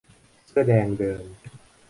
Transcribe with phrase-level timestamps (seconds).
[0.47, 1.25] เสื้อแดงเดิน